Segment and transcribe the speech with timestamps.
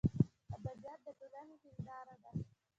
[0.55, 2.31] ادبیات دټولني هنداره ده.